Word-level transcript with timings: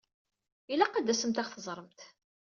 Ilaq 0.73 0.93
ad 0.95 1.05
tasemt 1.07 1.41
ad 1.41 1.45
ɣ-teẓṛemt! 1.47 1.99